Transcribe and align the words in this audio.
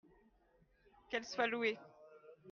qu'elle 1.11 1.25
soit 1.27 1.45
louée. 1.45 1.77